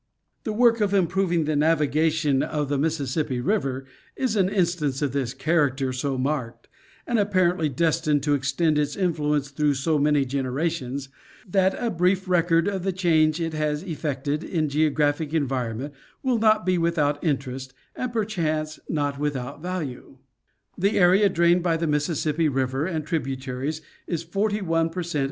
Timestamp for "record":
12.27-12.67